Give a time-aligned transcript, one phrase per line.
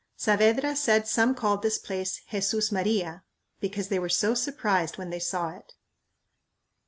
[0.17, 3.23] Saavedra said some called this place "Jesús Maria"
[3.59, 5.73] because they were so surprised when they saw it.